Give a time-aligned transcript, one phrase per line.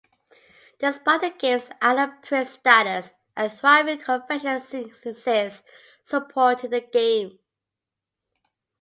[0.79, 5.61] Despite the game's out-of-print status, a thriving convention scene exists
[6.03, 7.37] supporting the game.